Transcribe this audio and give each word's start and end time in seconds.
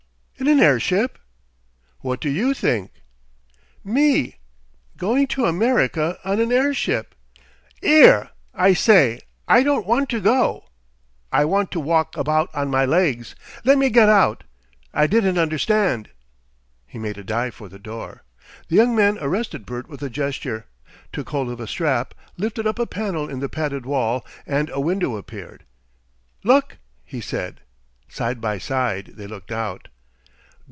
"In 0.37 0.47
an 0.47 0.59
airship?" 0.59 1.19
"What 1.99 2.19
do 2.19 2.27
YOU 2.27 2.55
think?" 2.55 2.89
"Me! 3.83 4.37
going 4.97 5.27
to 5.27 5.45
America 5.45 6.17
on 6.25 6.39
an 6.39 6.51
airship! 6.51 7.13
After 7.35 7.41
that 7.41 7.79
balloon! 7.87 8.01
'Ere! 8.05 8.29
I 8.55 8.73
say 8.73 9.19
I 9.47 9.61
don't 9.61 9.85
want 9.85 10.09
to 10.09 10.19
go! 10.19 10.65
I 11.31 11.45
want 11.45 11.69
to 11.71 11.79
walk 11.79 12.17
about 12.17 12.49
on 12.55 12.71
my 12.71 12.85
legs. 12.85 13.35
Let 13.63 13.77
me 13.77 13.91
get 13.91 14.09
out! 14.09 14.43
I 14.95 15.05
didn't 15.05 15.37
understand." 15.37 16.09
He 16.87 16.97
made 16.97 17.19
a 17.19 17.23
dive 17.23 17.53
for 17.53 17.69
the 17.69 17.77
door. 17.79 18.23
The 18.67 18.77
young 18.77 18.95
man 18.95 19.19
arrested 19.21 19.63
Bert 19.67 19.87
with 19.87 20.01
a 20.01 20.09
gesture, 20.09 20.65
took 21.13 21.29
hold 21.29 21.51
of 21.51 21.59
a 21.59 21.67
strap, 21.67 22.15
lifted 22.37 22.65
up 22.65 22.79
a 22.79 22.87
panel 22.87 23.29
in 23.29 23.41
the 23.41 23.49
padded 23.49 23.85
wall, 23.85 24.25
and 24.47 24.71
a 24.71 24.79
window 24.79 25.17
appeared. 25.17 25.65
"Look!" 26.43 26.79
he 27.05 27.21
said. 27.21 27.61
Side 28.09 28.41
by 28.41 28.57
side 28.57 29.11
they 29.13 29.27
looked 29.27 29.51
out. 29.51 29.87